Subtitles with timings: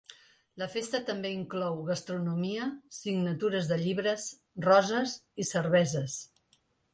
[0.59, 2.69] La festa també inclou gastronomia,
[3.01, 4.27] signatures de llibres,
[4.71, 6.19] roses i cerveses.